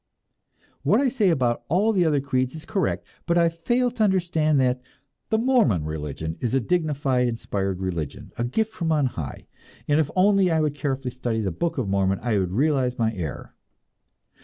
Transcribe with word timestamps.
What 0.81 0.99
I 0.99 1.09
say 1.09 1.29
about 1.29 1.63
all 1.67 1.93
the 1.93 2.05
other 2.05 2.19
creeds 2.19 2.55
is 2.55 2.65
correct 2.65 3.05
but 3.27 3.37
I 3.37 3.49
fail 3.49 3.91
to 3.91 4.03
understand 4.03 4.59
that 4.59 4.81
the 5.29 5.37
Mormon 5.37 5.83
religion 5.85 6.37
is 6.39 6.55
a 6.55 6.59
dignified 6.59 7.27
and 7.27 7.29
inspired 7.29 7.79
religion, 7.79 8.31
a 8.35 8.43
gift 8.43 8.73
from 8.73 8.91
on 8.91 9.05
high, 9.05 9.45
and 9.87 9.99
if 9.99 10.09
only 10.15 10.49
I 10.49 10.59
would 10.59 10.73
carefully 10.73 11.11
study 11.11 11.39
the 11.41 11.51
"Book 11.51 11.77
of 11.77 11.87
Mormon," 11.87 12.17
I 12.23 12.39
would 12.39 12.51
realize 12.53 12.97
my 12.97 13.13
error! 13.13 13.53